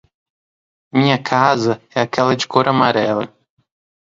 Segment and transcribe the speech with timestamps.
[0.91, 3.31] Minha casa é aquela de cor amarela.